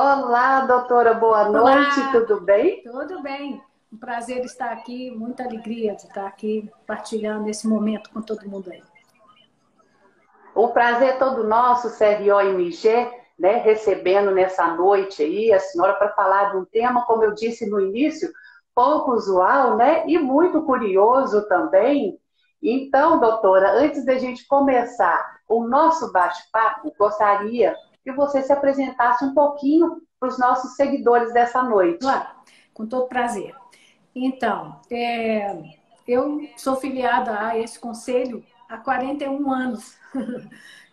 [0.00, 1.50] Olá, doutora, boa Olá.
[1.50, 2.82] noite, tudo bem?
[2.82, 3.62] Tudo bem.
[3.92, 8.70] Um prazer estar aqui, muita alegria de estar aqui partilhando esse momento com todo mundo
[8.72, 8.82] aí.
[10.54, 16.52] O prazer é todo nosso, CRO-MG, né, recebendo nessa noite aí a senhora para falar
[16.52, 18.32] de um tema, como eu disse no início,
[18.74, 22.18] pouco usual, né, e muito curioso também.
[22.62, 29.34] Então, doutora, antes da gente começar o nosso bate-papo, gostaria que você se apresentasse um
[29.34, 31.98] pouquinho para os nossos seguidores dessa noite.
[31.98, 32.28] Claro,
[32.72, 33.54] com todo prazer.
[34.14, 35.62] Então, é,
[36.06, 39.96] eu sou filiada a esse conselho há 41 anos.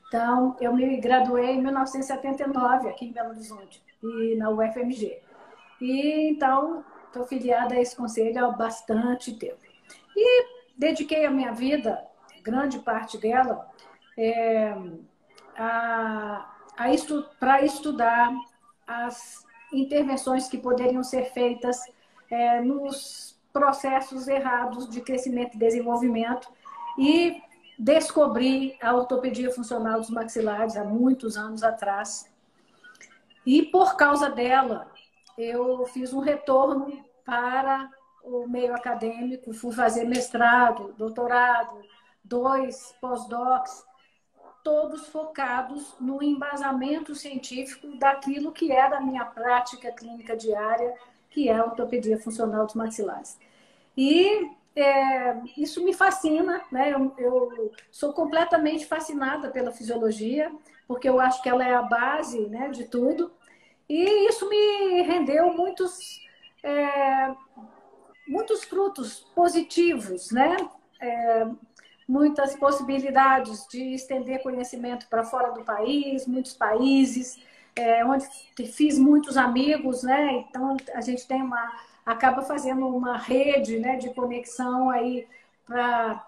[0.09, 5.21] Então, eu me graduei em 1979 aqui em Belo Horizonte e na UFMG.
[5.79, 9.59] E então, estou filiada a esse conselho há bastante tempo.
[10.17, 12.03] E dediquei a minha vida,
[12.41, 13.69] grande parte dela,
[14.17, 14.75] é,
[15.55, 16.55] a,
[16.87, 18.31] estu, para estudar
[18.87, 21.79] as intervenções que poderiam ser feitas
[22.29, 26.47] é, nos processos errados de crescimento e desenvolvimento
[26.97, 27.41] e
[27.77, 32.31] descobri a ortopedia funcional dos maxilares há muitos anos atrás.
[33.45, 34.91] E por causa dela,
[35.37, 37.89] eu fiz um retorno para
[38.23, 41.81] o meio acadêmico, fui fazer mestrado, doutorado,
[42.23, 43.85] dois pós-docs,
[44.63, 50.93] todos focados no embasamento científico daquilo que é da minha prática clínica diária,
[51.29, 53.37] que é a ortopedia funcional dos maxilares.
[53.95, 56.93] E é, isso me fascina, né?
[56.93, 60.51] Eu, eu, sou completamente fascinada pela fisiologia,
[60.87, 63.31] porque eu acho que ela é a base né, de tudo.
[63.87, 66.21] E isso me rendeu muitos,
[66.63, 67.33] é,
[68.27, 70.55] muitos frutos positivos, né?
[71.01, 71.47] É,
[72.09, 77.39] muitas possibilidades de estender conhecimento para fora do país, muitos países,
[77.75, 78.25] é, onde
[78.73, 80.43] fiz muitos amigos, né?
[80.49, 81.71] Então a gente tem uma
[82.03, 85.27] acaba fazendo uma rede né, de conexão aí
[85.63, 86.25] para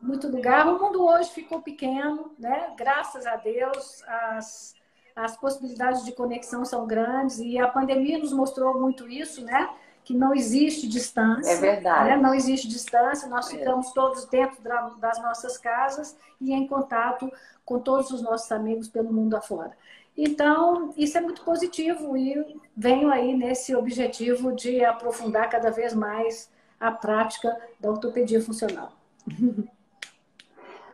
[0.00, 0.66] muito lugar.
[0.66, 2.74] O mundo hoje ficou pequeno, né?
[2.76, 4.74] Graças a Deus, as,
[5.14, 9.70] as possibilidades de conexão são grandes e a pandemia nos mostrou muito isso, né?
[10.04, 11.50] Que não existe distância.
[11.50, 12.10] É verdade.
[12.10, 12.16] Né?
[12.16, 13.92] Não existe distância, nós ficamos é.
[13.94, 14.60] todos dentro
[14.98, 17.30] das nossas casas e em contato
[17.64, 19.72] com todos os nossos amigos pelo mundo afora.
[20.16, 26.50] Então, isso é muito positivo e venho aí nesse objetivo de aprofundar cada vez mais
[26.78, 28.92] a prática da ortopedia funcional.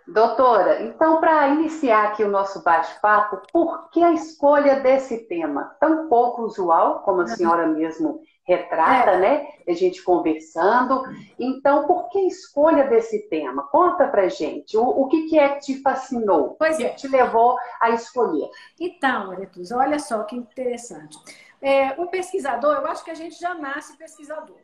[0.07, 6.09] Doutora, então, para iniciar aqui o nosso bate-papo, por que a escolha desse tema tão
[6.09, 9.19] pouco usual, como a senhora mesmo retrata, é.
[9.19, 9.49] né?
[9.69, 11.03] A gente conversando.
[11.39, 13.65] Então, por que a escolha desse tema?
[13.65, 14.77] Conta pra gente.
[14.79, 16.57] O, o que, que é que te fascinou?
[16.59, 16.89] Pois é.
[16.89, 18.49] que te levou a escolher?
[18.81, 21.19] Então, Aretuza, olha só que interessante.
[21.61, 24.57] É, o pesquisador, eu acho que a gente já nasce pesquisador,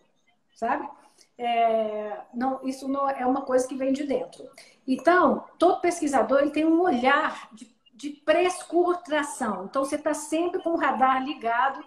[0.54, 0.88] sabe?
[1.36, 4.48] É, não, isso não é uma coisa que vem de dentro.
[4.86, 9.64] Então, todo pesquisador ele tem um olhar de, de prescurtração.
[9.64, 11.84] Então, você está sempre com o radar ligado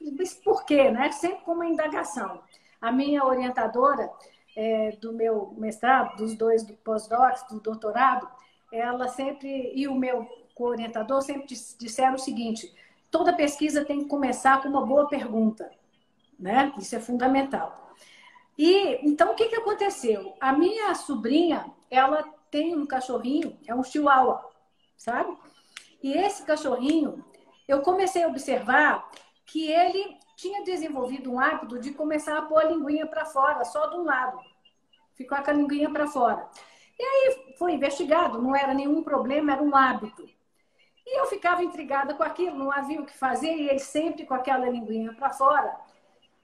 [0.00, 0.90] mas por quê?
[0.90, 1.10] Né?
[1.12, 2.40] Sempre com uma indagação.
[2.80, 4.10] A minha orientadora
[4.56, 8.28] é, do meu mestrado, dos dois do pós-doc, do doutorado,
[8.72, 12.72] ela sempre, e o meu co-orientador sempre disseram o seguinte:
[13.10, 15.70] toda pesquisa tem que começar com uma boa pergunta.
[16.38, 16.72] Né?
[16.78, 17.94] Isso é fundamental.
[18.56, 20.34] E então o que, que aconteceu?
[20.40, 24.44] A minha sobrinha, ela tem um cachorrinho, é um chihuahua,
[24.96, 25.36] sabe?
[26.02, 27.24] E esse cachorrinho,
[27.68, 29.10] eu comecei a observar
[29.50, 33.86] que ele tinha desenvolvido um hábito de começar a pôr a linguinha para fora, só
[33.88, 34.38] de um lado.
[35.14, 36.48] Ficou com a linguinha para fora.
[36.96, 40.24] E aí foi investigado, não era nenhum problema, era um hábito.
[41.04, 44.34] E eu ficava intrigada com aquilo, não havia o que fazer, e ele sempre com
[44.34, 45.76] aquela linguinha para fora.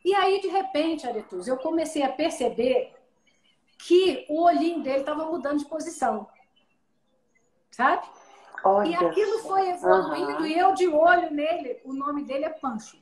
[0.05, 2.93] E aí, de repente, Aretus, eu comecei a perceber
[3.79, 6.29] que o olhinho dele estava mudando de posição.
[7.71, 8.05] Sabe?
[8.65, 8.89] Olha.
[8.89, 10.47] E aquilo foi evoluindo uhum.
[10.47, 12.99] e eu de olho nele, o nome dele é Pancho.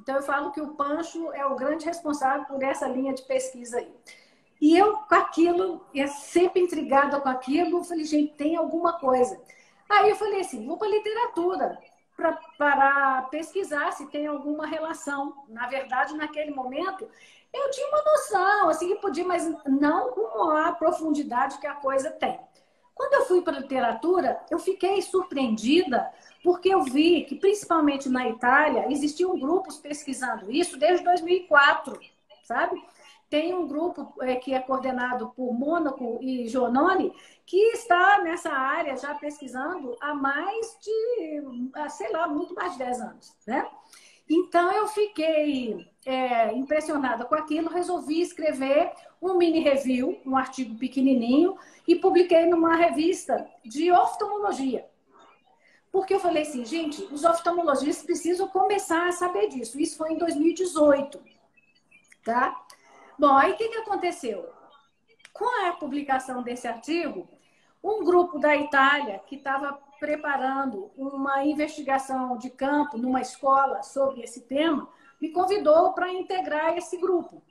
[0.00, 3.78] Então eu falo que o Pancho é o grande responsável por essa linha de pesquisa
[3.78, 3.94] aí.
[4.60, 9.40] E eu com aquilo, eu sempre intrigada com aquilo, falei, gente, tem alguma coisa.
[9.88, 11.78] Aí eu falei assim, vou para literatura
[12.56, 15.44] para pesquisar se tem alguma relação.
[15.48, 17.08] Na verdade, naquele momento,
[17.52, 22.10] eu tinha uma noção, assim, que podia, mas não com a profundidade que a coisa
[22.10, 22.38] tem.
[22.94, 26.12] Quando eu fui para a literatura, eu fiquei surpreendida
[26.42, 31.98] porque eu vi que, principalmente na Itália, existiam grupos pesquisando isso desde 2004,
[32.44, 32.80] sabe?
[33.28, 37.12] Tem um grupo é, que é coordenado por Mônaco e Jononi,
[37.44, 41.42] que está nessa área já pesquisando há mais de,
[41.90, 43.68] sei lá, muito mais de 10 anos, né?
[44.28, 51.56] Então eu fiquei é, impressionada com aquilo, resolvi escrever um mini review, um artigo pequenininho,
[51.86, 54.86] e publiquei numa revista de oftalmologia.
[55.90, 59.80] Porque eu falei assim, gente, os oftalmologistas precisam começar a saber disso.
[59.80, 61.22] Isso foi em 2018,
[62.24, 62.64] tá?
[63.18, 64.48] Bom, aí o que, que aconteceu?
[65.32, 67.28] Com a publicação desse artigo,
[67.82, 74.40] um grupo da Itália que estava preparando uma investigação de campo numa escola sobre esse
[74.42, 74.88] tema,
[75.20, 77.42] me convidou para integrar esse grupo.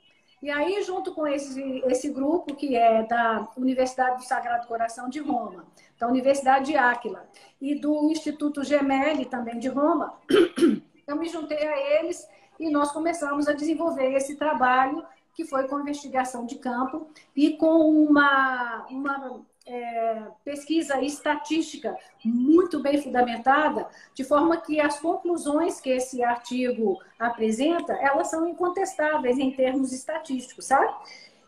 [0.42, 5.18] E aí, junto com esse, esse grupo, que é da Universidade do Sagrado Coração de
[5.18, 5.64] Roma,
[5.98, 7.26] da Universidade de Áquila
[7.60, 10.18] e do Instituto Gemelli, também de Roma,
[11.06, 12.28] eu me juntei a eles
[12.60, 15.02] e nós começamos a desenvolver esse trabalho,
[15.34, 23.00] que foi com investigação de campo e com uma, uma é, pesquisa estatística muito bem
[23.00, 29.92] fundamentada, de forma que as conclusões que esse artigo apresenta, elas são incontestáveis em termos
[29.92, 30.92] estatísticos, sabe?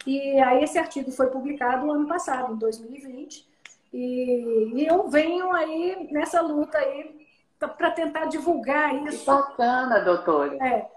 [0.06, 3.46] E aí esse artigo foi publicado no ano passado, em 2020,
[3.92, 7.26] e, e eu venho aí nessa luta aí
[7.58, 9.20] para tentar divulgar isso.
[9.20, 10.56] Que bacana, doutora.
[10.64, 10.95] É.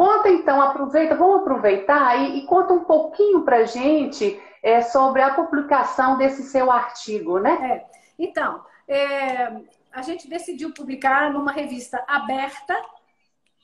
[0.00, 5.34] Conta então, aproveita, vamos aproveitar e, e conta um pouquinho para gente é, sobre a
[5.34, 7.52] publicação desse seu artigo, né?
[7.70, 7.86] É.
[8.18, 9.60] Então, é,
[9.92, 12.74] a gente decidiu publicar numa revista aberta,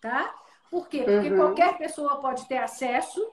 [0.02, 0.30] tá?
[0.70, 1.04] Por quê?
[1.04, 1.36] Porque uhum.
[1.38, 3.26] qualquer pessoa pode ter acesso.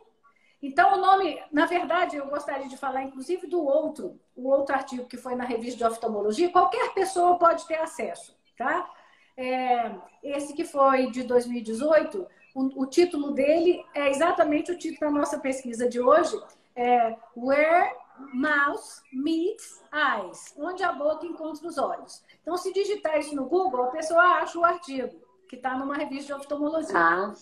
[0.62, 5.10] Então, o nome, na verdade, eu gostaria de falar, inclusive, do outro, o outro artigo
[5.10, 8.90] que foi na revista de oftalmologia, qualquer pessoa pode ter acesso, tá?
[9.36, 9.92] É,
[10.24, 15.40] esse que foi de 2018, o, o título dele é exatamente o título da nossa
[15.40, 16.40] pesquisa de hoje,
[16.76, 17.96] é Where
[18.34, 22.24] Mouse Meets Eyes, onde a boca encontra os olhos.
[22.42, 25.16] Então, se digitar isso no Google, a pessoa acha o artigo,
[25.48, 26.98] que está numa revista de oftalmologia.
[26.98, 27.34] Ah.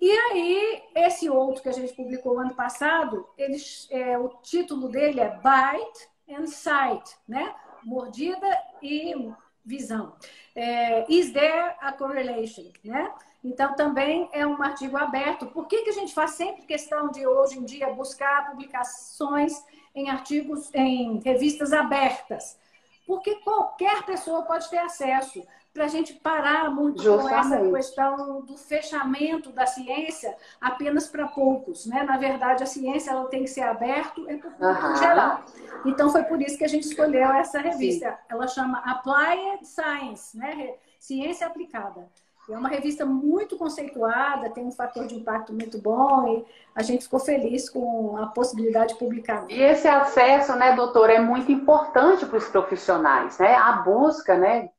[0.00, 3.56] E aí, esse outro que a gente publicou ano passado, ele,
[3.90, 7.54] é, o título dele é Bite and Sight, né?
[7.82, 8.46] Mordida
[8.82, 9.14] e
[9.64, 10.14] visão.
[10.54, 13.12] É, is there a correlation, né?
[13.44, 15.46] Então, também é um artigo aberto.
[15.46, 19.52] Por que, que a gente faz sempre questão de, hoje em dia, buscar publicações
[19.94, 22.58] em artigos, em revistas abertas?
[23.06, 25.46] Porque qualquer pessoa pode ter acesso.
[25.74, 27.28] Para a gente parar muito Justamente.
[27.28, 31.84] com essa questão do fechamento da ciência apenas para poucos.
[31.84, 32.04] Né?
[32.04, 35.44] Na verdade, a ciência ela tem que ser aberta é para público geral.
[35.84, 38.10] Então, foi por isso que a gente escolheu essa revista.
[38.10, 38.16] Sim.
[38.28, 40.76] Ela chama Applied Science, né?
[41.00, 42.08] ciência aplicada.
[42.48, 46.44] É uma revista muito conceituada, tem um fator de impacto muito bom e
[46.74, 49.46] a gente ficou feliz com a possibilidade de publicar.
[49.48, 53.54] E esse acesso, né, doutor, é muito importante para os profissionais, né?
[53.54, 54.70] A busca, né?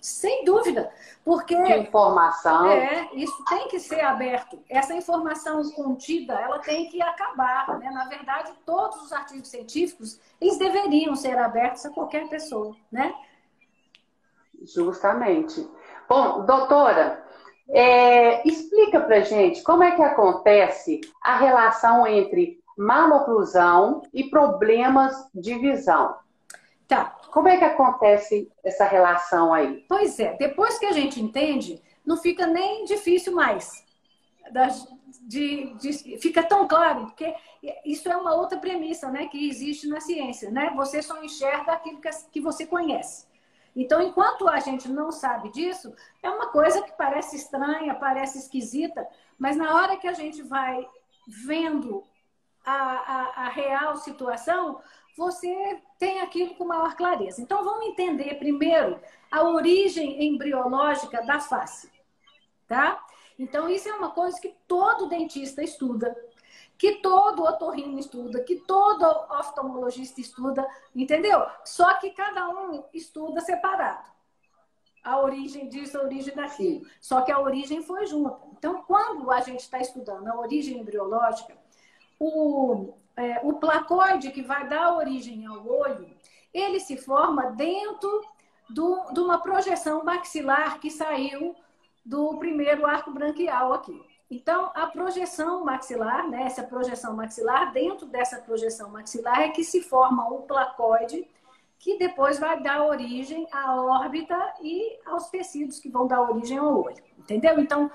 [0.00, 0.90] Sem dúvida,
[1.22, 2.70] porque de informação.
[2.70, 4.58] É, isso tem que ser aberto.
[4.66, 7.90] Essa informação contida, ela tem que acabar, né?
[7.90, 13.14] Na verdade, todos os artigos científicos, eles deveriam ser abertos a qualquer pessoa, né?
[14.62, 15.68] Justamente.
[16.10, 17.24] Bom, doutora,
[17.68, 25.56] é, explica pra gente como é que acontece a relação entre maloclusão e problemas de
[25.56, 26.16] visão.
[26.88, 27.16] Tá.
[27.30, 29.84] Como é que acontece essa relação aí?
[29.88, 33.84] Pois é, depois que a gente entende, não fica nem difícil mais.
[35.20, 37.32] De, de, fica tão claro, porque
[37.84, 40.50] isso é uma outra premissa né, que existe na ciência.
[40.50, 40.72] Né?
[40.74, 43.29] Você só enxerga aquilo que, que você conhece.
[43.74, 49.06] Então, enquanto a gente não sabe disso, é uma coisa que parece estranha, parece esquisita,
[49.38, 50.86] mas na hora que a gente vai
[51.26, 52.02] vendo
[52.64, 54.80] a, a, a real situação,
[55.16, 57.40] você tem aquilo com maior clareza.
[57.40, 59.00] Então, vamos entender primeiro
[59.30, 61.90] a origem embriológica da face,
[62.66, 63.04] tá?
[63.38, 66.14] Então, isso é uma coisa que todo dentista estuda
[66.80, 71.44] que todo otorrino estuda, que todo oftalmologista estuda, entendeu?
[71.62, 74.08] Só que cada um estuda separado.
[75.04, 76.86] A origem disso, a origem daquilo.
[76.98, 78.40] Só que a origem foi junto.
[78.52, 81.54] Então, quando a gente está estudando a origem embriológica,
[82.18, 86.10] o, é, o placoide que vai dar origem ao olho,
[86.52, 88.24] ele se forma dentro
[88.70, 91.54] do, de uma projeção maxilar que saiu
[92.02, 94.09] do primeiro arco branquial aqui.
[94.30, 99.82] Então, a projeção maxilar, né, essa projeção maxilar, dentro dessa projeção maxilar é que se
[99.82, 101.26] forma o placoide,
[101.78, 106.84] que depois vai dar origem à órbita e aos tecidos que vão dar origem ao
[106.84, 107.02] olho.
[107.18, 107.58] Entendeu?
[107.58, 107.90] Então,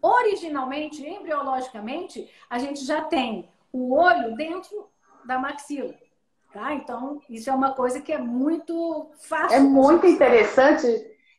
[0.00, 4.88] originalmente, embriologicamente, a gente já tem o olho dentro
[5.24, 5.94] da maxila.
[6.52, 6.72] Tá?
[6.72, 9.56] Então, isso é uma coisa que é muito fácil.
[9.56, 10.86] É muito interessante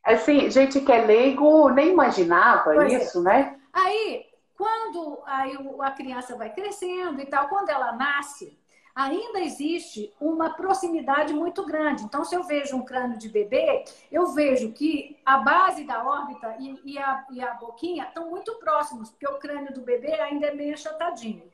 [0.03, 2.97] Assim, gente que é leigo nem imaginava pois é.
[2.97, 3.23] isso, é.
[3.23, 3.58] né?
[3.89, 8.55] Aí, quando aí a criança vai crescendo e tal, quando ela nasce,
[8.93, 12.03] ainda existe uma proximidade muito grande.
[12.03, 16.55] Então, se eu vejo um crânio de bebê, eu vejo que a base da órbita
[16.59, 20.47] e, e, a, e a boquinha estão muito próximos, porque o crânio do bebê ainda
[20.47, 21.49] é meio achatadinho.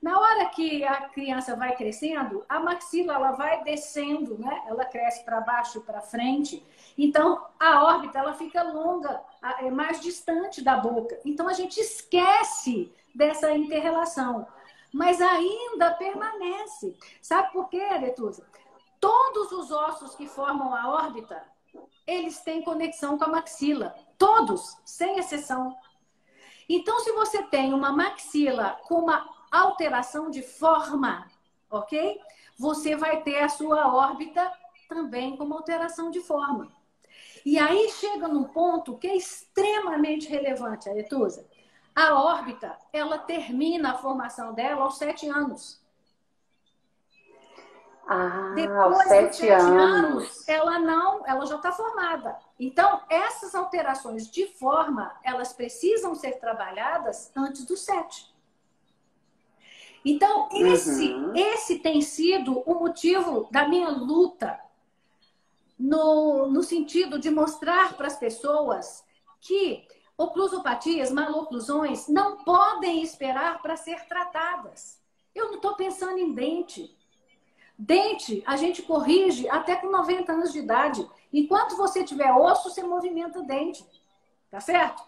[0.00, 4.62] Na hora que a criança vai crescendo, a maxila ela vai descendo, né?
[4.66, 6.64] Ela cresce para baixo e para frente.
[6.96, 9.20] Então, a órbita ela fica longa,
[9.60, 11.18] é mais distante da boca.
[11.24, 14.46] Então, a gente esquece dessa interrelação
[14.92, 16.96] mas ainda permanece.
[17.20, 18.46] Sabe por quê, Aretusa?
[19.00, 21.42] Todos os ossos que formam a órbita,
[22.06, 23.94] eles têm conexão com a maxila.
[24.16, 25.76] Todos, sem exceção.
[26.68, 31.26] Então, se você tem uma maxila com uma alteração de forma,
[31.70, 32.20] ok?
[32.58, 34.50] Você vai ter a sua órbita
[34.88, 36.72] também com uma alteração de forma.
[37.44, 41.46] E aí chega num ponto que é extremamente relevante, Aretusa.
[41.94, 45.82] A órbita, ela termina a formação dela aos sete anos.
[48.06, 50.14] Ah, Depois aos sete, sete anos.
[50.14, 50.48] anos.
[50.48, 52.38] ela não, ela já está formada.
[52.58, 58.27] Então, essas alterações de forma, elas precisam ser trabalhadas antes dos sete.
[60.04, 61.32] Então, esse, uhum.
[61.34, 64.58] esse tem sido o motivo da minha luta
[65.78, 69.04] no, no sentido de mostrar para as pessoas
[69.40, 69.86] que
[70.18, 75.00] Oclusopatias, maloclusões, não podem esperar para ser tratadas.
[75.32, 76.92] Eu não estou pensando em dente.
[77.78, 81.08] Dente, a gente corrige até com 90 anos de idade.
[81.32, 83.86] Enquanto você tiver osso, você movimenta o dente.
[84.50, 85.00] Tá certo?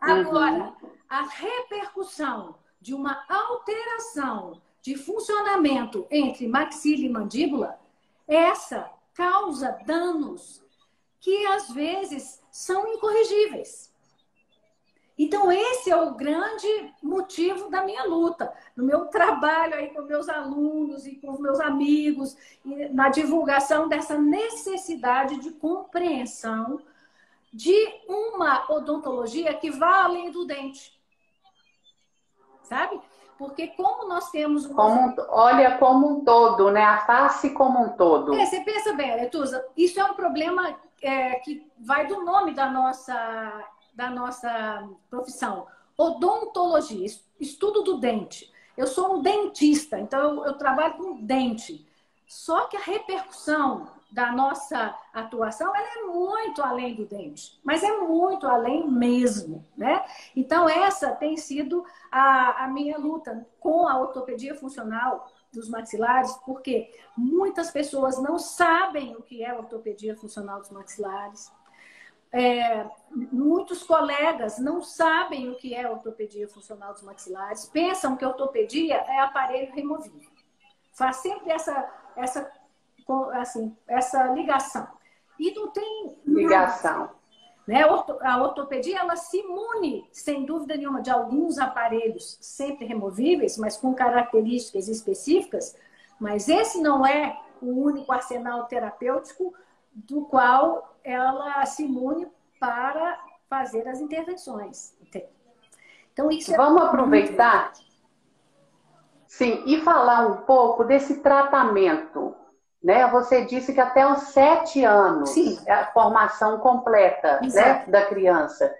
[0.00, 0.90] Agora, uhum.
[1.08, 7.78] a repercussão de uma alteração de funcionamento entre maxila e mandíbula,
[8.26, 10.60] essa causa danos
[11.20, 13.92] que às vezes são incorrigíveis.
[15.16, 16.66] Então, esse é o grande
[17.00, 22.36] motivo da minha luta, no meu trabalho aí com meus alunos e com meus amigos,
[22.90, 26.80] na divulgação dessa necessidade de compreensão
[27.52, 31.00] de uma odontologia que vá além do dente.
[32.72, 33.00] Sabe?
[33.36, 34.76] Porque como nós temos uma...
[34.76, 36.82] como, olha como um todo, né?
[36.82, 38.34] A face como um todo.
[38.34, 42.70] É, você pensa bem, Letusa, isso é um problema é, que vai do nome da
[42.70, 45.66] nossa da nossa profissão.
[45.98, 47.06] Odontologia,
[47.38, 48.50] estudo do dente.
[48.74, 51.86] Eu sou um dentista, então eu, eu trabalho com dente.
[52.26, 57.98] Só que a repercussão da nossa atuação ela é muito além do dente, mas é
[57.98, 60.04] muito além mesmo, né?
[60.36, 66.94] Então essa tem sido a, a minha luta com a ortopedia funcional dos maxilares, porque
[67.16, 71.50] muitas pessoas não sabem o que é ortopedia funcional dos maxilares,
[72.30, 78.96] é, muitos colegas não sabem o que é ortopedia funcional dos maxilares, pensam que ortopedia
[78.96, 80.30] é aparelho removível.
[80.94, 82.50] Faz sempre essa, essa,
[83.32, 84.86] assim, essa ligação.
[85.38, 86.18] E não tem.
[86.26, 87.10] Ligação.
[87.66, 87.82] Né?
[88.22, 93.94] A ortopedia ela se imune, sem dúvida nenhuma, de alguns aparelhos sempre removíveis, mas com
[93.94, 95.76] características específicas.
[96.18, 99.54] Mas esse não é o único arsenal terapêutico
[99.92, 102.26] do qual ela se imune
[102.58, 104.94] para fazer as intervenções.
[106.12, 107.72] Então, isso é Vamos aproveitar?
[109.26, 112.36] Sim, e falar um pouco desse tratamento.
[112.82, 113.06] Né?
[113.08, 115.58] Você disse que até os sete anos Sim.
[115.66, 118.74] é a formação completa né, da criança.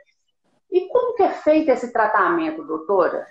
[0.71, 3.27] E como que é feito esse tratamento, doutora?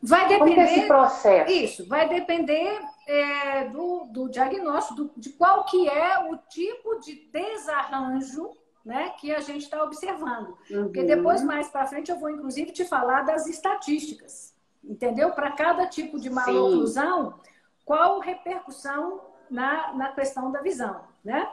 [0.00, 0.38] Vai depender.
[0.38, 1.50] Como que é esse processo?
[1.50, 7.28] Isso, vai depender é, do, do, diagnóstico, do, de qual que é o tipo de
[7.32, 8.50] desarranjo
[8.84, 10.56] né, que a gente está observando.
[10.70, 10.84] Uhum.
[10.84, 14.54] Porque depois, mais para frente, eu vou, inclusive, te falar das estatísticas.
[14.84, 15.32] Entendeu?
[15.32, 17.40] Para cada tipo de maloclusão,
[17.84, 19.20] qual repercussão
[19.50, 21.48] na, na questão da visão, né?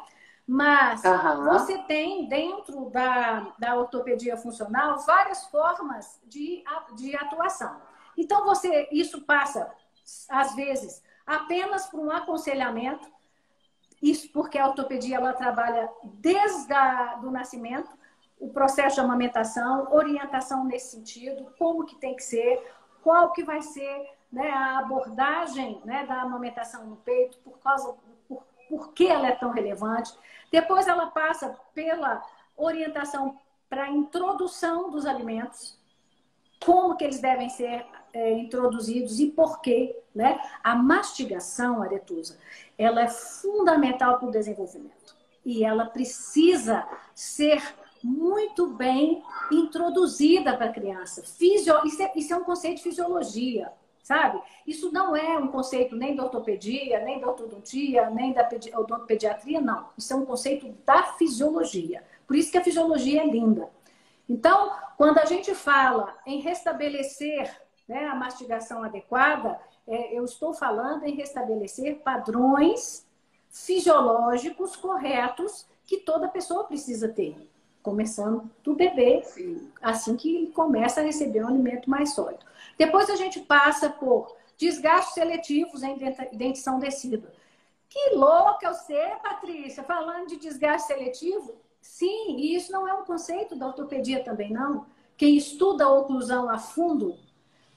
[0.46, 1.44] Mas uhum.
[1.46, 6.64] você tem dentro da, da ortopedia funcional várias formas de,
[6.96, 7.82] de atuação.
[8.18, 9.74] Então, você isso passa,
[10.30, 13.10] às vezes, apenas por um aconselhamento.
[14.02, 16.74] Isso porque a ortopedia ela trabalha desde
[17.24, 17.90] o nascimento,
[18.38, 22.62] o processo de amamentação, orientação nesse sentido, como que tem que ser,
[23.02, 27.96] qual que vai ser né, a abordagem né, da amamentação no peito, por causa
[28.28, 30.12] por, por que ela é tão relevante.
[30.52, 32.24] Depois ela passa pela
[32.58, 35.80] orientação para a introdução dos alimentos,
[36.66, 39.96] como que eles devem ser é, introduzidos e por quê.
[40.16, 40.40] Né?
[40.64, 42.40] A mastigação, Aretusa,
[42.76, 45.16] ela é fundamental para o desenvolvimento.
[45.46, 47.62] E ela precisa ser
[48.04, 51.22] muito bem introduzida para a criança.
[51.22, 51.86] Fisio...
[51.86, 53.72] Isso, é, isso é um conceito de fisiologia,
[54.04, 54.40] sabe?
[54.68, 58.70] Isso não é um conceito nem da ortopedia, nem da ortodontia, nem da pedi...
[58.76, 59.88] odontopediatria, não.
[59.98, 62.04] Isso é um conceito da fisiologia.
[62.28, 63.70] Por isso que a fisiologia é linda.
[64.30, 67.58] Então, quando a gente fala em restabelecer
[67.88, 73.08] né, a mastigação adequada, é, eu estou falando em restabelecer padrões
[73.50, 77.50] fisiológicos corretos que toda pessoa precisa ter.
[77.84, 79.70] Começando do bebê, Sim.
[79.82, 82.44] assim que ele começa a receber um alimento mais sólido.
[82.78, 85.98] Depois a gente passa por desgastes seletivos em
[86.32, 87.32] dentição decídua.
[87.90, 91.54] Que louca eu sei, Patrícia, falando de desgaste seletivo.
[91.82, 94.86] Sim, e isso não é um conceito da ortopedia também, não.
[95.18, 97.18] Quem estuda a oclusão a fundo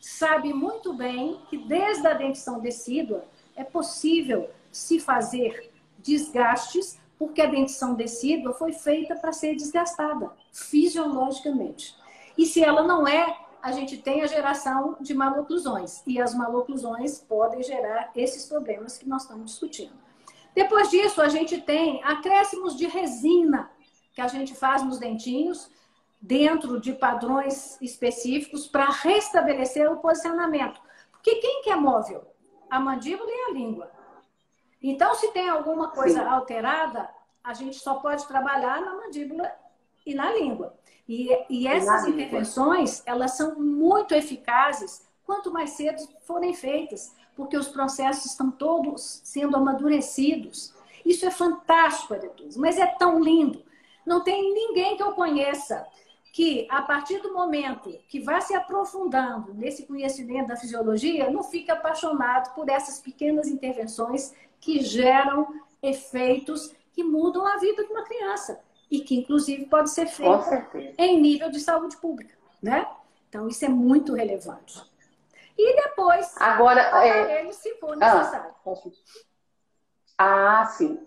[0.00, 7.46] sabe muito bem que desde a dentição decídua é possível se fazer desgastes, porque a
[7.46, 11.94] dentição decídua foi feita para ser desgastada fisiologicamente.
[12.36, 16.02] E se ela não é, a gente tem a geração de maloclusões.
[16.06, 19.92] E as maloclusões podem gerar esses problemas que nós estamos discutindo.
[20.54, 23.70] Depois disso, a gente tem acréscimos de resina
[24.14, 25.70] que a gente faz nos dentinhos,
[26.20, 30.80] dentro de padrões específicos, para restabelecer o posicionamento.
[31.12, 32.26] Porque quem que é móvel?
[32.70, 33.90] A mandíbula e a língua.
[34.82, 36.26] Então, se tem alguma coisa Sim.
[36.26, 37.08] alterada,
[37.42, 39.50] a gente só pode trabalhar na mandíbula
[40.04, 40.74] e na língua.
[41.08, 43.12] E, e essas intervenções, língua.
[43.12, 49.56] elas são muito eficazes quanto mais cedo forem feitas, porque os processos estão todos sendo
[49.56, 50.74] amadurecidos.
[51.04, 53.64] Isso é fantástico, Aretus, mas é tão lindo.
[54.04, 55.86] Não tem ninguém que eu conheça
[56.32, 61.72] que, a partir do momento que vai se aprofundando nesse conhecimento da fisiologia, não fica
[61.72, 65.46] apaixonado por essas pequenas intervenções que geram
[65.82, 68.60] efeitos que mudam a vida de uma criança
[68.90, 70.44] e que, inclusive, pode ser feito
[70.98, 72.86] em nível de saúde pública, né?
[73.28, 74.82] Então, isso é muito relevante.
[75.58, 77.50] E depois, agora é...
[77.52, 78.54] se for necessário.
[80.18, 80.98] Ah, ah, sim.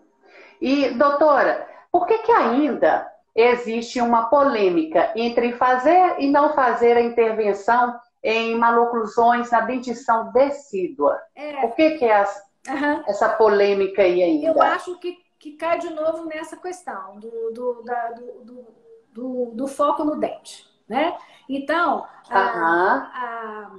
[0.59, 7.01] E, doutora, por que, que ainda existe uma polêmica entre fazer e não fazer a
[7.01, 11.19] intervenção em maloclusões na dentição decídua?
[11.35, 11.61] É.
[11.61, 13.03] Por que, que é essa, uhum.
[13.07, 14.47] essa polêmica aí ainda?
[14.47, 18.67] Eu acho que, que cai de novo nessa questão do, do, da, do,
[19.13, 20.67] do, do, foco no dente.
[20.87, 21.17] Né?
[21.47, 22.37] Então, uhum.
[22.37, 23.71] a, a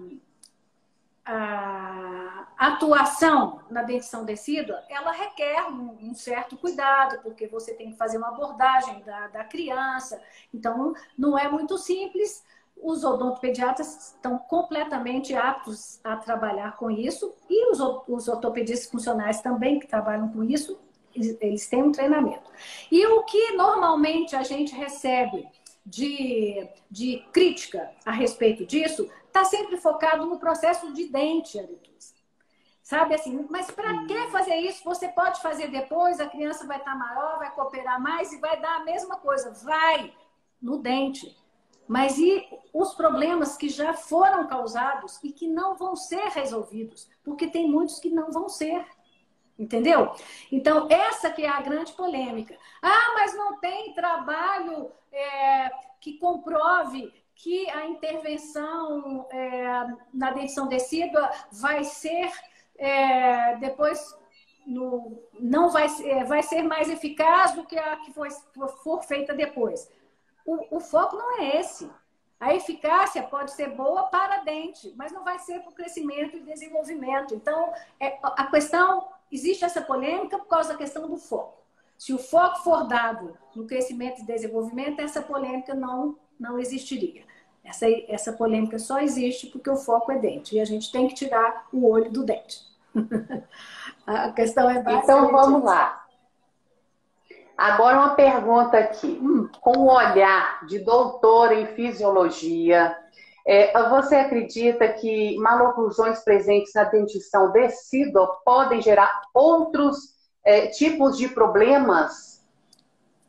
[1.25, 7.97] a atuação na dentição decídua, ela requer um, um, certo cuidado, porque você tem que
[7.97, 10.21] fazer uma abordagem da, da criança.
[10.53, 12.45] Então, não é muito simples.
[12.83, 19.79] Os odontopediatras estão completamente aptos a trabalhar com isso e os, os ortopedistas funcionais também
[19.79, 20.79] que trabalham com isso,
[21.15, 22.51] eles têm um treinamento.
[22.91, 25.49] E o que normalmente a gente recebe
[25.85, 31.59] de, de crítica a respeito disso está sempre focado no processo de dente.
[32.83, 34.83] Sabe assim, mas para que fazer isso?
[34.85, 38.61] Você pode fazer depois, a criança vai estar tá maior, vai cooperar mais e vai
[38.61, 39.53] dar a mesma coisa.
[39.65, 40.13] Vai
[40.61, 41.37] no dente.
[41.91, 47.11] Mas e os problemas que já foram causados e que não vão ser resolvidos?
[47.25, 48.87] Porque tem muitos que não vão ser.
[49.59, 50.13] Entendeu?
[50.53, 52.57] Então, essa que é a grande polêmica.
[52.81, 55.69] Ah, mas não tem trabalho é,
[56.01, 62.31] que comprove que a intervenção é, na dentição decídua vai ser
[62.79, 64.17] é, depois
[64.65, 68.29] no, não vai, é, vai ser mais eficaz do que a que foi,
[68.85, 69.91] for feita depois.
[70.51, 71.89] O, o foco não é esse.
[72.41, 76.41] A eficácia pode ser boa para dente, mas não vai ser para o crescimento e
[76.41, 77.37] desenvolvimento.
[77.37, 81.63] Então, é, a questão, existe essa polêmica por causa da questão do foco.
[81.97, 87.23] Se o foco for dado no crescimento e desenvolvimento, essa polêmica não, não existiria.
[87.63, 90.57] Essa, essa polêmica só existe porque o foco é dente.
[90.57, 92.59] E a gente tem que tirar o olho do dente.
[94.05, 96.05] a questão é Então vamos lá.
[97.61, 99.21] Agora uma pergunta aqui.
[99.23, 99.47] Hum.
[99.61, 102.97] Com o olhar de doutor em fisiologia,
[103.47, 111.29] é, você acredita que maloclusões presentes na dentição decídua podem gerar outros é, tipos de
[111.29, 112.43] problemas?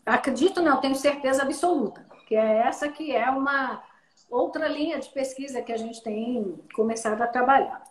[0.05, 2.05] Acredito não, tenho certeza absoluta.
[2.25, 3.83] Que é essa que é uma
[4.29, 7.83] outra linha de pesquisa que a gente tem começado a trabalhar.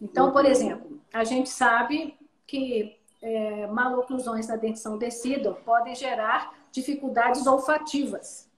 [0.00, 0.50] Então, por uhum.
[0.50, 8.48] exemplo, a gente sabe que é, maloclusões na dentição decídua podem gerar dificuldades olfativas.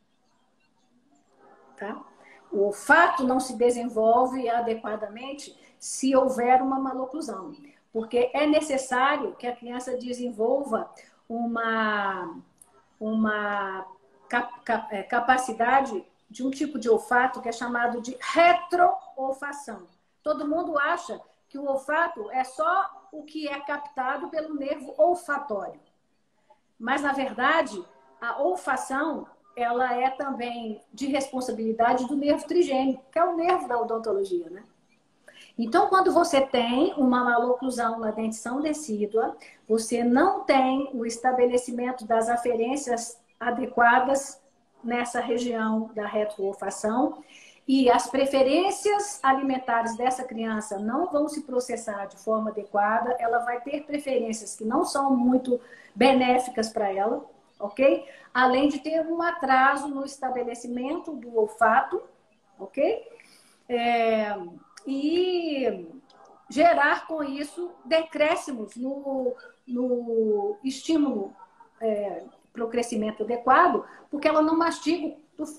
[1.77, 2.03] Tá?
[2.53, 7.55] O olfato não se desenvolve adequadamente se houver uma maloclusão,
[7.93, 10.91] porque é necessário que a criança desenvolva
[11.29, 12.37] uma,
[12.99, 13.87] uma
[14.91, 19.87] é, capacidade de um tipo de olfato que é chamado de retroolfação.
[20.23, 25.81] Todo mundo acha que o olfato é só o que é captado pelo nervo olfatório.
[26.79, 27.85] Mas, na verdade,
[28.21, 33.79] a olfação ela é também de responsabilidade do nervo trigêmeo, que é o nervo da
[33.79, 34.65] odontologia, né?
[35.59, 39.37] Então, quando você tem uma maloclusão na dentição decídua,
[39.69, 44.41] você não tem o estabelecimento das aferências adequadas
[44.83, 47.23] nessa região da retroolfação
[47.67, 53.61] e as preferências alimentares dessa criança não vão se processar de forma adequada, ela vai
[53.61, 55.61] ter preferências que não são muito
[55.95, 57.25] benéficas para ela,
[57.59, 58.05] ok?
[58.35, 62.03] Além de ter um atraso no estabelecimento do olfato,
[62.59, 63.07] ok?
[63.69, 64.37] É,
[64.87, 65.87] e
[66.49, 71.33] gerar com isso decréscimos no, no estímulo
[71.81, 75.15] é, para o crescimento adequado, porque ela não mastiga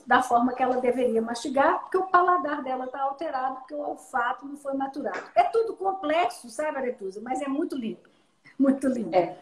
[0.06, 4.46] da forma que ela deveria mastigar, porque o paladar dela está alterado, porque o olfato
[4.46, 5.24] não foi maturado.
[5.36, 7.22] É tudo complexo, sabe, Aretusa?
[7.24, 8.10] Mas é muito lindo.
[8.58, 9.16] Muito lindo.
[9.16, 9.38] É.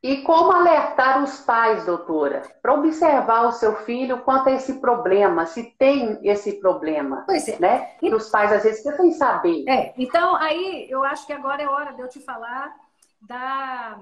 [0.00, 5.44] E como alertar os pais, doutora, para observar o seu filho quanto a esse problema,
[5.44, 7.58] se tem esse problema, pois é.
[7.58, 7.78] né?
[7.98, 9.64] Que os pais às vezes querem saber.
[9.68, 12.76] É, então aí eu acho que agora é hora de eu te falar
[13.20, 13.98] da,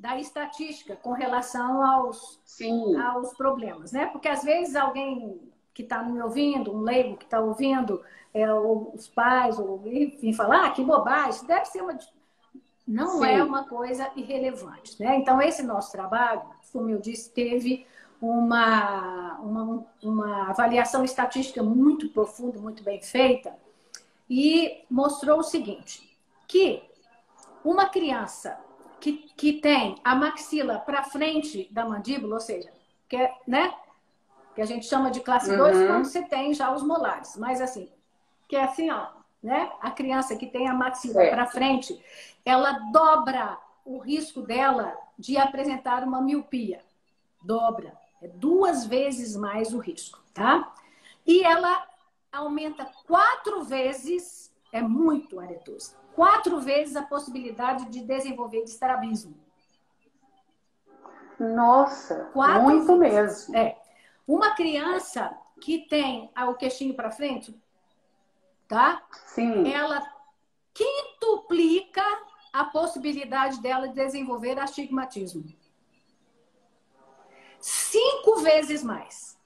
[0.00, 2.96] da estatística com relação aos, Sim.
[2.96, 4.06] aos problemas, né?
[4.06, 5.38] Porque às vezes alguém
[5.74, 10.66] que está me ouvindo, um leigo que está ouvindo, é, os pais, ou enfim, falar,
[10.66, 11.98] ah, que bobagem, isso deve ser uma
[12.88, 13.40] não é Sim.
[13.40, 15.00] é uma coisa irrelevante.
[15.00, 15.16] Né?
[15.16, 17.86] Então, esse nosso trabalho, como eu disse, teve
[18.20, 23.54] uma, uma, uma avaliação estatística muito profunda, muito bem feita,
[24.28, 26.82] e mostrou o seguinte: que
[27.64, 28.58] uma criança
[29.00, 32.70] que, que tem a maxila para frente da mandíbula, ou seja,
[33.08, 33.74] que, é, né,
[34.54, 35.86] que a gente chama de classe 2 uhum.
[35.86, 37.90] quando você tem já os molares, mas assim,
[38.48, 39.08] que é assim, ó,
[39.42, 39.70] né?
[39.80, 41.98] A criança que tem a maxila para frente,
[42.44, 46.80] ela dobra o risco dela de apresentar uma miopia.
[47.42, 47.98] Dobra.
[48.20, 50.72] É duas vezes mais o risco, tá?
[51.26, 51.86] E ela
[52.30, 59.34] aumenta quatro vezes, é muito aretosa, quatro vezes a possibilidade de desenvolver estrabismo.
[61.38, 63.48] Nossa, quatro muito vezes.
[63.48, 63.56] mesmo.
[63.56, 63.78] É.
[64.26, 67.58] Uma criança que tem o queixinho para frente,
[68.68, 69.02] tá?
[69.26, 69.72] Sim.
[69.72, 70.02] Ela
[70.74, 72.02] quintuplica
[72.52, 75.44] a possibilidade dela de desenvolver astigmatismo.
[77.58, 79.38] Cinco vezes mais.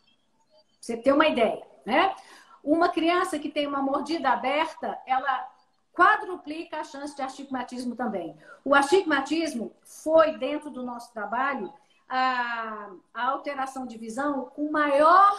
[0.80, 2.14] Você tem uma ideia, né?
[2.62, 5.53] Uma criança que tem uma mordida aberta, ela
[5.94, 8.36] quadruplica a chance de astigmatismo também.
[8.64, 11.72] O astigmatismo foi, dentro do nosso trabalho,
[12.08, 15.36] a, a alteração de visão com maior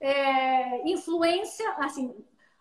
[0.00, 2.14] é, influência, assim,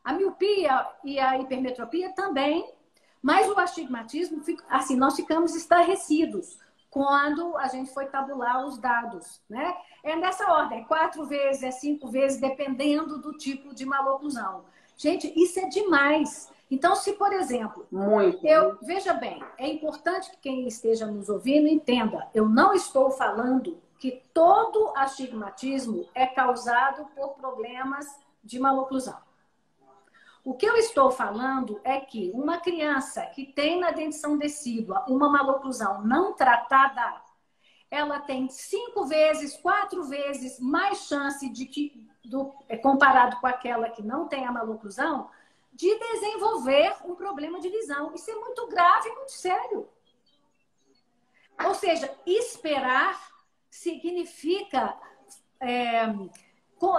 [0.03, 2.73] a miopia e a hipermetropia também,
[3.21, 9.75] mas o astigmatismo, assim, nós ficamos estarrecidos quando a gente foi tabular os dados, né?
[10.01, 14.63] É nessa ordem, quatro vezes, é cinco vezes, dependendo do tipo de maloclusão.
[14.95, 16.49] Gente, isso é demais.
[16.69, 18.45] Então, se, por exemplo, Muito.
[18.45, 23.77] eu veja bem, é importante que quem esteja nos ouvindo entenda, eu não estou falando
[23.99, 28.05] que todo astigmatismo é causado por problemas
[28.43, 29.17] de maloclusão.
[30.43, 35.27] O que eu estou falando é que uma criança que tem na dentição decídua uma
[35.27, 37.19] maloclusão não tratada,
[37.89, 43.89] ela tem cinco vezes, quatro vezes mais chance de que, do, é, comparado com aquela
[43.89, 45.29] que não tem a maloclusão,
[45.75, 48.13] de desenvolver um problema de visão.
[48.15, 49.89] Isso é muito grave muito sério.
[51.65, 53.19] Ou seja, esperar
[53.69, 54.97] significa
[55.59, 56.03] é,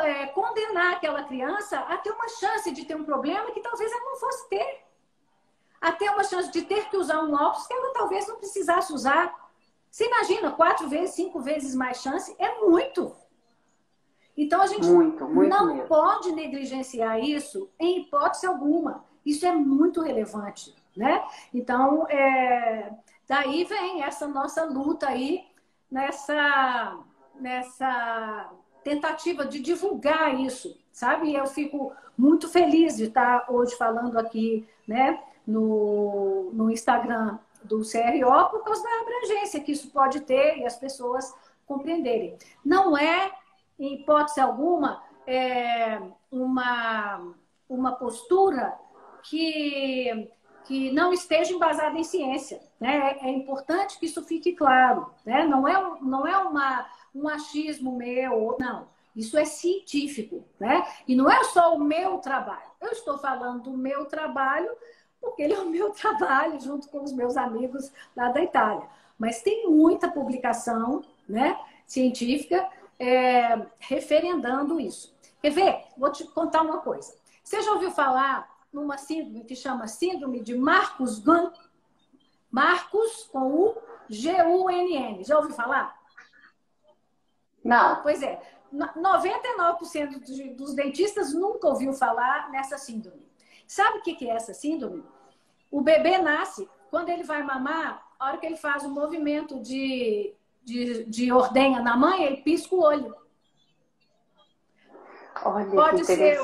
[0.04, 4.04] é, condenar aquela criança a ter uma chance de ter um problema que talvez ela
[4.04, 4.84] não fosse ter.
[5.80, 8.92] A ter uma chance de ter que usar um óculos que ela talvez não precisasse
[8.92, 9.34] usar.
[9.90, 12.34] Você imagina, quatro vezes, cinco vezes mais chance?
[12.38, 13.14] É muito.
[14.36, 15.88] Então a gente muito, muito não mesmo.
[15.88, 19.04] pode negligenciar isso em hipótese alguma.
[19.24, 21.24] Isso é muito relevante, né?
[21.52, 22.92] Então, é...
[23.26, 25.44] daí vem essa nossa luta aí
[25.90, 26.98] nessa,
[27.40, 28.50] nessa
[28.84, 31.34] tentativa de divulgar isso, sabe?
[31.34, 38.50] Eu fico muito feliz de estar hoje falando aqui, né, no, no Instagram do CRO
[38.50, 41.34] por causa da abrangência que isso pode ter e as pessoas
[41.66, 42.36] compreenderem.
[42.64, 43.32] Não é,
[43.78, 47.34] em hipótese alguma, é uma,
[47.68, 48.78] uma postura
[49.22, 50.30] que,
[50.64, 52.60] que não esteja embasada em ciência.
[52.80, 53.18] Né?
[53.20, 55.10] É importante que isso fique claro.
[55.24, 55.44] Né?
[55.44, 56.86] Não, é, não é uma
[57.16, 58.88] um achismo meu, não.
[59.14, 60.86] Isso é científico, né?
[61.08, 62.70] E não é só o meu trabalho.
[62.80, 64.70] Eu estou falando do meu trabalho
[65.18, 68.86] porque ele é o meu trabalho junto com os meus amigos lá da Itália.
[69.18, 75.16] Mas tem muita publicação, né, científica é, referendando isso.
[75.40, 75.84] Quer ver?
[75.96, 77.14] Vou te contar uma coisa.
[77.42, 81.50] Você já ouviu falar numa síndrome que chama Síndrome de Marcos Gunn?
[82.50, 83.76] Marcos com o
[84.08, 85.24] G-U-N-N.
[85.24, 85.96] Já ouviu falar?
[87.62, 88.02] Não.
[88.02, 88.40] Pois é.
[88.72, 93.26] 99% dos dentistas nunca ouviu falar nessa síndrome.
[93.66, 95.04] Sabe o que é essa síndrome?
[95.70, 100.34] O bebê nasce, quando ele vai mamar, a hora que ele faz o movimento de,
[100.66, 103.14] de, de ordenha na mãe, ele pisca o olho.
[105.44, 106.38] Olha, pode ser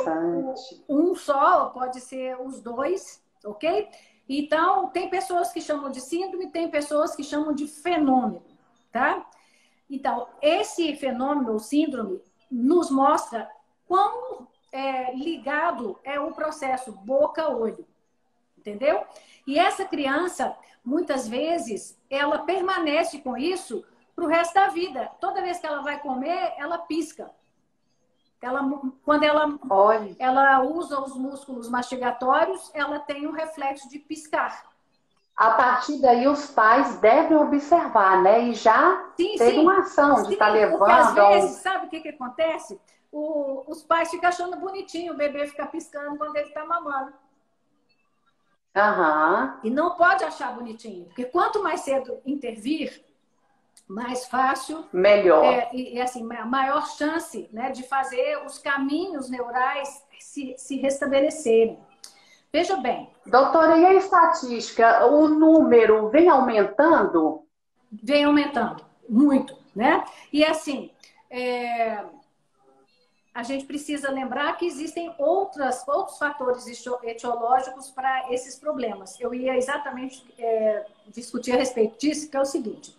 [0.89, 3.89] um só, pode ser os dois, ok?
[4.29, 8.45] Então, tem pessoas que chamam de síndrome, tem pessoas que chamam de fenômeno,
[8.93, 9.29] tá?
[9.91, 13.51] Então, esse fenômeno, ou síndrome, nos mostra
[13.89, 17.85] quão é, ligado é o processo boca-olho,
[18.57, 19.05] entendeu?
[19.47, 25.11] E essa criança, muitas vezes, ela permanece com isso para o resto da vida.
[25.21, 27.31] Toda vez que ela vai comer, ela pisca.
[28.41, 28.61] Ela,
[29.05, 30.17] quando ela, Olha.
[30.19, 34.73] ela usa os músculos mastigatórios, ela tem um reflexo de piscar.
[35.37, 38.49] A partir daí, os pais devem observar, né?
[38.49, 39.61] E já sim, ter sim.
[39.61, 40.79] uma ação de estar tá levando.
[40.79, 42.81] Porque às vezes, sabe o que, que acontece?
[43.11, 47.13] O, os pais ficam achando bonitinho o bebê ficar piscando quando ele está mamando.
[48.75, 49.53] Uhum.
[49.63, 53.05] E não pode achar bonitinho, porque quanto mais cedo intervir,
[53.87, 54.85] mais fácil.
[54.93, 55.45] Melhor.
[55.45, 61.79] É, e, assim, maior chance né, de fazer os caminhos neurais se, se restabelecerem.
[62.53, 63.09] Veja bem.
[63.25, 65.07] Doutora, e a estatística?
[65.07, 67.47] O número vem aumentando?
[67.91, 70.05] Vem aumentando, muito, né?
[70.33, 70.91] E assim,
[71.31, 72.05] é,
[73.35, 76.67] a gente precisa lembrar que existem outras, outros fatores
[77.03, 79.19] etiológicos para esses problemas.
[79.19, 82.95] Eu ia exatamente é, discutir a respeito disso, que é o seguinte.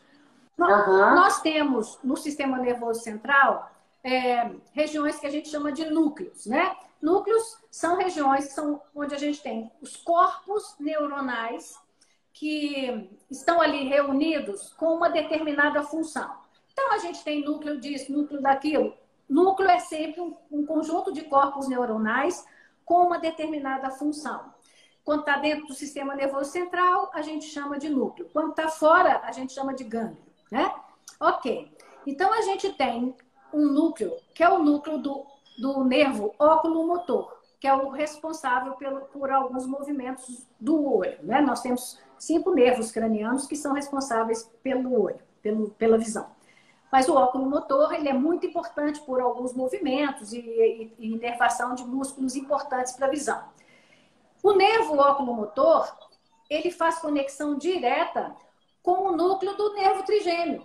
[0.57, 1.15] Uhum.
[1.15, 3.71] Nós temos no sistema nervoso central
[4.03, 6.75] é, regiões que a gente chama de núcleos, né?
[7.01, 11.77] Núcleos são regiões que são onde a gente tem os corpos neuronais
[12.31, 16.33] que estão ali reunidos com uma determinada função.
[16.71, 18.93] Então a gente tem núcleo disso, núcleo daquilo.
[19.29, 22.45] Núcleo é sempre um, um conjunto de corpos neuronais
[22.85, 24.53] com uma determinada função.
[25.03, 28.29] Quando está dentro do sistema nervoso central, a gente chama de núcleo.
[28.31, 30.71] Quando está fora, a gente chama de gânglio né?
[31.19, 31.75] Ok.
[32.05, 33.15] Então a gente tem
[33.51, 35.25] um núcleo, que é o núcleo do,
[35.57, 41.41] do nervo óculo-motor, que é o responsável pelo, por alguns movimentos do olho, né?
[41.41, 46.29] Nós temos cinco nervos cranianos que são responsáveis pelo olho, pelo, pela visão.
[46.91, 51.83] Mas o óculo motor ele é muito importante por alguns movimentos e, e, inervação de
[51.83, 53.43] músculos importantes para a visão.
[54.43, 55.91] O nervo óculo motor
[56.47, 58.35] ele faz conexão direta
[58.83, 60.63] com o núcleo do nervo trigêmeo.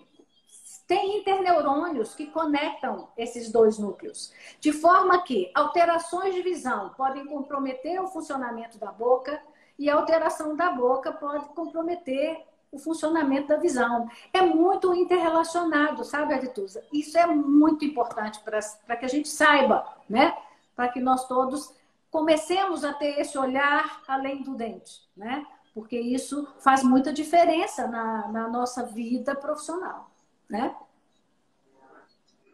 [0.86, 8.02] Tem interneurônios que conectam esses dois núcleos, de forma que alterações de visão podem comprometer
[8.02, 9.40] o funcionamento da boca
[9.78, 14.08] e a alteração da boca pode comprometer o funcionamento da visão.
[14.32, 16.84] É muito interrelacionado, sabe, Aditusa?
[16.92, 20.36] Isso é muito importante para que a gente saiba, né?
[20.74, 21.72] Para que nós todos
[22.10, 25.46] comecemos a ter esse olhar além do dente, né?
[25.78, 30.10] Porque isso faz muita diferença na, na nossa vida profissional,
[30.50, 30.74] né?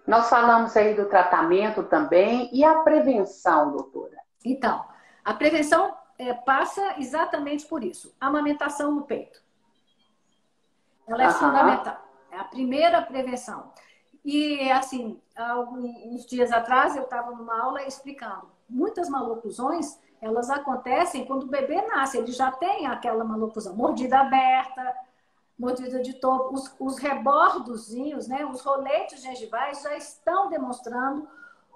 [0.06, 4.18] Nós falamos aí do tratamento também e a prevenção, doutora.
[4.44, 4.84] Então,
[5.24, 8.14] a prevenção é, passa exatamente por isso.
[8.20, 9.42] Amamentação no peito.
[11.06, 11.96] Ela é fundamental.
[12.30, 13.72] É a primeira prevenção.
[14.22, 18.50] E, assim, alguns dias atrás eu estava numa aula explicando.
[18.68, 24.94] Muitas maloclusões elas acontecem quando o bebê nasce, ele já tem aquela maloclusão, mordida aberta,
[25.58, 31.28] mordida de topo, os, os rebordozinhos, né, os roletes gengivais já estão demonstrando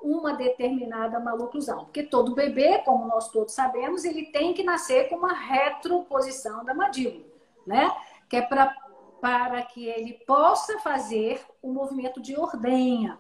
[0.03, 1.85] uma determinada maloclusão.
[1.85, 6.73] Porque todo bebê, como nós todos sabemos, ele tem que nascer com uma retroposição da
[6.73, 7.27] mandíbula,
[7.67, 7.95] né?
[8.29, 8.75] Que é pra,
[9.21, 13.19] para que ele possa fazer o movimento de ordenha.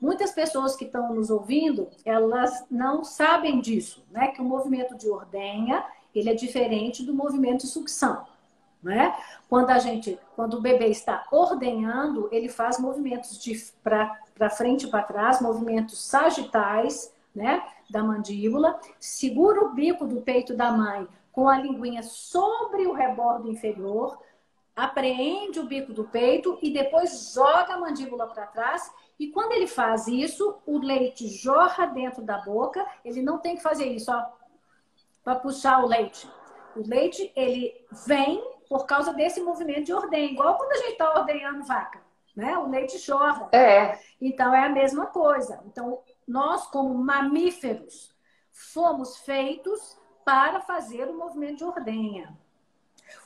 [0.00, 4.28] Muitas pessoas que estão nos ouvindo, elas não sabem disso, né?
[4.28, 5.84] Que o movimento de ordenha,
[6.14, 8.26] ele é diferente do movimento de sucção,
[8.82, 9.14] né?
[9.48, 14.90] Quando a gente, quando o bebê está ordenhando, ele faz movimentos de para frente e
[14.90, 21.48] para trás, movimentos sagitais, né, da mandíbula, segura o bico do peito da mãe com
[21.48, 24.18] a linguinha sobre o rebordo inferior,
[24.74, 28.90] apreende o bico do peito e depois joga a mandíbula para trás.
[29.20, 32.86] E quando ele faz isso, o leite jorra dentro da boca.
[33.04, 34.26] Ele não tem que fazer isso, ó,
[35.22, 36.26] para puxar o leite.
[36.74, 41.18] O leite, ele vem por causa desse movimento de ordem, igual quando a gente está
[41.18, 42.00] ordenhando vaca,
[42.34, 42.56] né?
[42.56, 43.50] O leite jorra.
[43.52, 43.98] É.
[44.18, 45.60] Então é a mesma coisa.
[45.66, 48.14] Então, nós, como mamíferos,
[48.50, 52.38] fomos feitos para fazer o movimento de ordenha.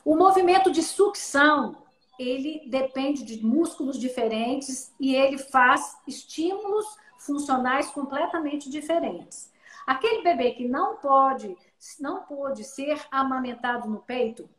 [0.03, 1.84] O movimento de sucção,
[2.19, 9.51] ele depende de músculos diferentes e ele faz estímulos funcionais completamente diferentes.
[9.85, 11.55] Aquele bebê que não pode,
[11.99, 14.49] não pode ser amamentado no peito,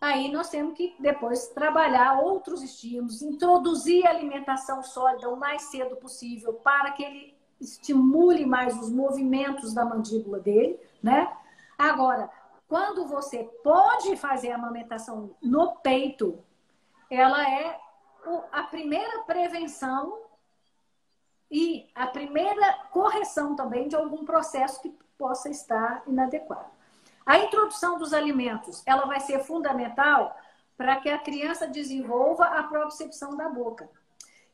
[0.00, 6.54] aí nós temos que depois trabalhar outros estímulos, introduzir alimentação sólida o mais cedo possível
[6.54, 11.32] para que ele estimule mais os movimentos da mandíbula dele, né?
[11.78, 12.30] Agora,
[12.68, 16.38] quando você pode fazer a amamentação no peito,
[17.14, 17.78] ela é
[18.50, 20.18] a primeira prevenção
[21.50, 26.70] e a primeira correção também de algum processo que possa estar inadequado.
[27.24, 30.36] A introdução dos alimentos, ela vai ser fundamental
[30.76, 33.88] para que a criança desenvolva a propriocepção da boca.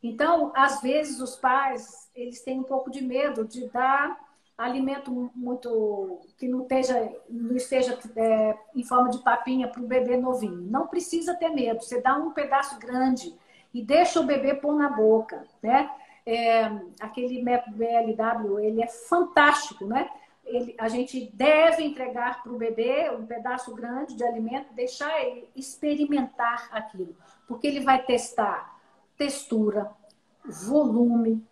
[0.03, 4.19] Então, às vezes os pais, eles têm um pouco de medo de dar
[4.59, 10.17] alimento muito que não esteja, não esteja é, em forma de papinha para o bebê
[10.17, 10.61] novinho.
[10.63, 11.81] Não precisa ter medo.
[11.81, 13.33] Você dá um pedaço grande
[13.73, 15.89] e deixa o bebê pôr na boca, né?
[16.27, 16.65] É,
[17.01, 20.11] aquele BLW, ele é fantástico, né?
[20.45, 25.49] Ele, a gente deve entregar para o bebê um pedaço grande de alimento, deixar ele
[25.55, 27.17] experimentar aquilo,
[27.47, 28.79] porque ele vai testar
[29.17, 29.91] textura,
[30.45, 31.47] volume,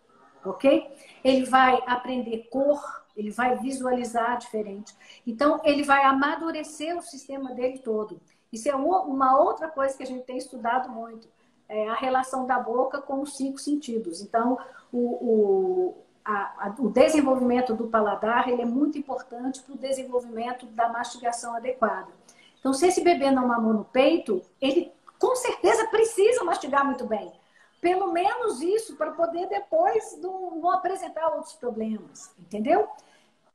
[0.51, 0.91] ok?
[1.25, 4.95] Ele vai aprender cor, ele vai visualizar diferente.
[5.27, 8.21] Então, ele vai amadurecer o sistema dele todo.
[8.53, 11.29] Isso é uma outra coisa que a gente tem estudado muito.
[11.69, 14.21] É a relação da boca com os cinco sentidos.
[14.21, 14.59] Então,
[14.93, 20.67] o, o, a, a, o desenvolvimento do paladar ele é muito importante para o desenvolvimento
[20.67, 22.09] da mastigação adequada.
[22.61, 27.33] Então, se esse bebê não mamou no peito, ele com certeza precisa mastigar muito bem
[27.87, 32.89] pelo menos isso para poder depois não, não, apresentar outros problemas, entendeu?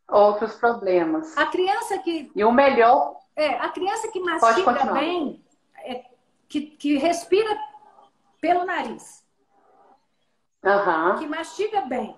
[0.08, 1.38] Outros problemas.
[1.38, 5.44] A criança que e o melhor é a criança que mastiga bem,
[5.80, 6.06] é,
[6.48, 7.60] que, que respira
[8.40, 9.22] pelo nariz,
[10.64, 11.20] uhum.
[11.20, 12.16] que mastiga bem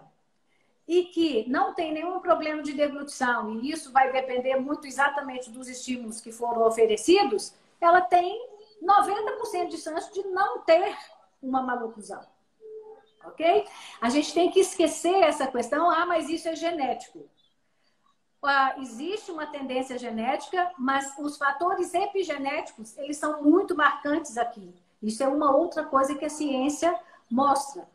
[0.88, 5.68] e que não tem nenhum problema de deglutição e isso vai depender muito exatamente dos
[5.68, 8.40] estímulos que foram oferecidos, ela tem
[8.84, 10.96] 90% de chance de não ter
[11.44, 12.22] uma maloclusão.
[13.26, 13.66] Ok?
[14.02, 17.30] A gente tem que esquecer essa questão, ah, mas isso é genético.
[18.44, 24.76] Ah, existe uma tendência genética, mas os fatores epigenéticos, eles são muito marcantes aqui.
[25.02, 26.98] Isso é uma outra coisa que a ciência
[27.32, 27.88] mostra.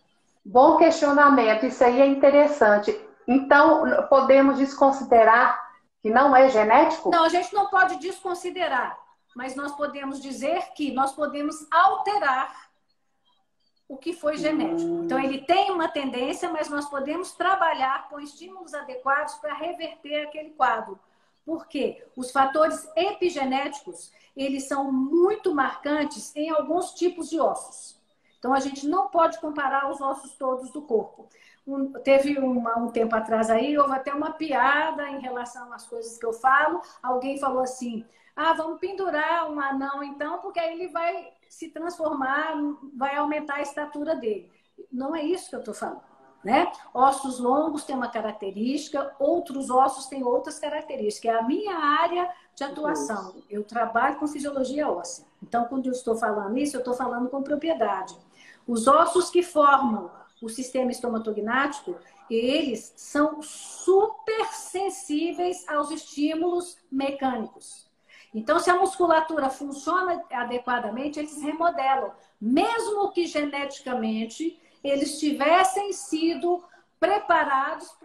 [0.44, 2.98] Bom questionamento, isso aí é interessante.
[3.26, 5.68] Então, podemos desconsiderar
[6.00, 7.10] que não é genético?
[7.10, 8.98] Não, a gente não pode desconsiderar,
[9.36, 12.67] mas nós podemos dizer que nós podemos alterar
[13.88, 15.02] o que foi genético.
[15.04, 20.50] Então, ele tem uma tendência, mas nós podemos trabalhar com estímulos adequados para reverter aquele
[20.50, 20.98] quadro.
[21.44, 22.06] Por quê?
[22.14, 27.98] Os fatores epigenéticos, eles são muito marcantes em alguns tipos de ossos.
[28.38, 31.26] Então, a gente não pode comparar os ossos todos do corpo.
[31.66, 36.18] Um, teve uma, um tempo atrás aí, houve até uma piada em relação às coisas
[36.18, 36.80] que eu falo.
[37.02, 38.04] Alguém falou assim:
[38.36, 42.54] ah, vamos pendurar um anão então, porque aí ele vai se transformar,
[42.96, 44.50] vai aumentar a estatura dele.
[44.92, 46.08] Não é isso que eu estou falando.
[46.44, 46.70] Né?
[46.94, 51.34] Ossos longos têm uma característica, outros ossos têm outras características.
[51.34, 53.34] É a minha área de atuação.
[53.50, 55.26] Eu trabalho com fisiologia óssea.
[55.42, 58.16] Então, quando eu estou falando isso, eu estou falando com propriedade.
[58.66, 61.96] Os ossos que formam o sistema estomatognático,
[62.30, 67.87] eles são super sensíveis aos estímulos mecânicos.
[68.34, 76.62] Então, se a musculatura funciona adequadamente, eles remodelam, mesmo que geneticamente eles tivessem sido
[77.00, 77.96] preparados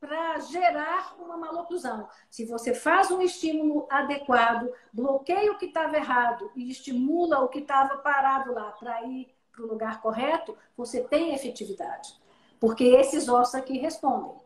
[0.00, 2.08] para gerar uma maloclusão.
[2.30, 7.60] Se você faz um estímulo adequado, bloqueia o que estava errado e estimula o que
[7.60, 12.14] estava parado lá para ir para o lugar correto, você tem efetividade.
[12.60, 14.45] Porque esses ossos aqui respondem.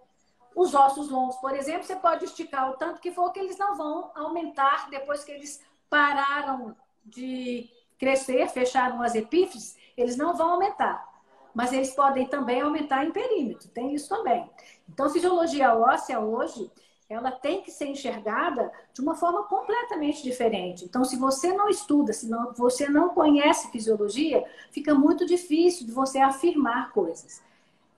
[0.54, 3.76] Os ossos longos, por exemplo, você pode esticar o tanto que for que eles não
[3.76, 11.08] vão aumentar depois que eles pararam de crescer, fecharam as epífises, eles não vão aumentar.
[11.54, 14.48] Mas eles podem também aumentar em perímetro, tem isso também.
[14.88, 16.70] Então, fisiologia óssea hoje,
[17.08, 20.84] ela tem que ser enxergada de uma forma completamente diferente.
[20.84, 25.92] Então, se você não estuda, se não, você não conhece fisiologia, fica muito difícil de
[25.92, 27.42] você afirmar coisas.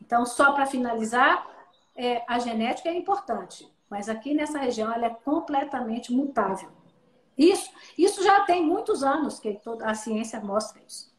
[0.00, 1.46] Então, só para finalizar,
[1.96, 6.70] é, a genética é importante, mas aqui nessa região ela é completamente mutável.
[7.36, 11.12] Isso, isso já tem muitos anos que toda a ciência mostra isso.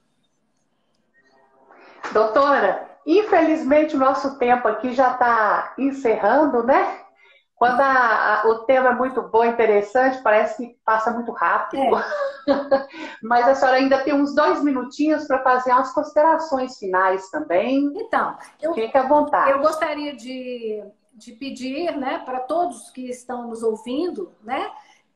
[2.12, 7.03] Doutora, infelizmente o nosso tempo aqui já está encerrando, né?
[7.64, 11.82] Quando a, a, o tema é muito bom, interessante, parece que passa muito rápido.
[11.82, 11.90] É.
[13.24, 17.90] Mas a senhora ainda tem uns dois minutinhos para fazer umas considerações finais também.
[17.96, 19.52] Então, eu, fique à vontade.
[19.52, 20.84] Eu gostaria de,
[21.14, 24.70] de pedir né, para todos que estão nos ouvindo, né,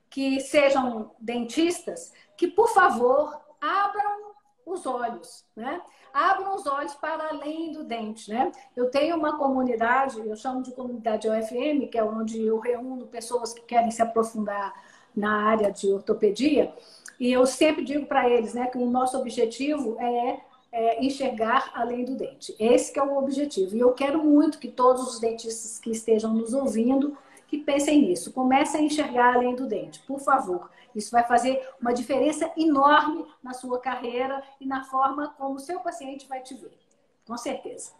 [0.10, 4.32] que sejam dentistas, que, por favor, abram
[4.66, 5.82] os olhos, né?
[6.18, 8.51] Abram os olhos para além do dente, né?
[8.76, 13.53] Eu tenho uma comunidade, eu chamo de comunidade OFM, que é onde eu reúno pessoas
[13.53, 14.74] que querem se aprofundar
[15.15, 16.74] na área de ortopedia,
[17.20, 20.39] e eu sempre digo para eles, né, que o nosso objetivo é,
[20.72, 22.55] é, enxergar além do dente.
[22.59, 23.76] Esse é o objetivo.
[23.76, 27.18] E eu quero muito que todos os dentistas que estejam nos ouvindo
[27.48, 28.34] que pensem nisso.
[28.34, 30.70] Comece a enxergar além do dente, por favor.
[30.93, 35.80] Isso vai fazer uma diferença enorme na sua carreira e na forma como o seu
[35.80, 36.78] paciente vai te ver.
[37.26, 37.93] Com certeza.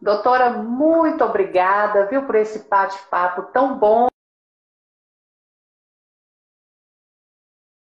[0.00, 4.08] Doutora, muito obrigada, viu, por esse bate-papo tão bom.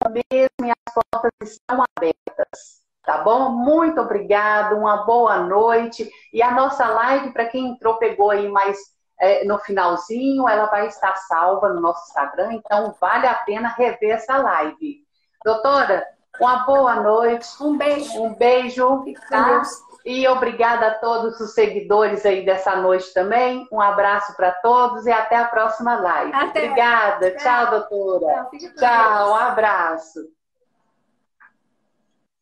[0.08, 3.50] Mesmo as portas estão abertas, tá bom?
[3.50, 6.10] Muito obrigada, uma boa noite.
[6.34, 8.80] E a nossa live, para quem entrou, pegou aí mais
[9.20, 14.12] é, no finalzinho, ela vai estar salva no nosso Instagram, então vale a pena rever
[14.12, 15.04] essa live.
[15.44, 16.06] Doutora,
[16.40, 17.48] uma boa noite.
[17.62, 18.24] Um beijo.
[18.24, 19.04] Um beijo.
[19.30, 19.62] Tá?
[20.06, 23.68] E obrigada a todos os seguidores aí dessa noite também.
[23.72, 26.34] Um abraço para todos e até a próxima live.
[26.34, 26.64] Até.
[26.64, 27.32] Obrigada.
[27.32, 28.50] Tchau, Tchau doutora.
[28.78, 30.39] Tchau um abraço.